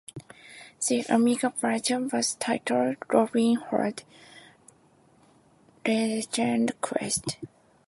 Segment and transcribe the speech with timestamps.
[0.89, 4.01] The Amiga version was titled Robin Hood:
[5.85, 7.37] Legend Quest.